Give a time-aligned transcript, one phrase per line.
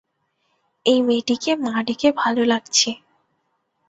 [0.85, 2.89] এই মেয়েটিকে মা ডেকে ভালো লাগছে।